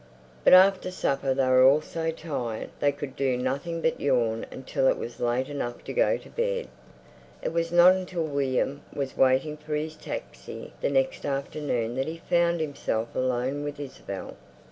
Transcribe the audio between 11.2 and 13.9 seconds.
afternoon that he found himself alone with